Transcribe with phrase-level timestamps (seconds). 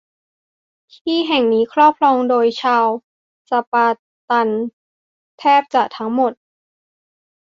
[0.95, 2.85] ที่แห่งนี้ครอบครองโดยชาว
[3.49, 3.95] สปาร์
[4.29, 4.49] ตัน
[5.39, 6.33] แทบจะทั้งหมด